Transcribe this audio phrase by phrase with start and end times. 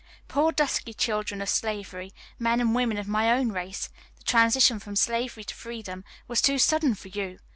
[0.27, 4.95] Poor dusky children of slavery, men and women of my own race the transition from
[4.95, 7.37] slavery to freedom was too sudden for you!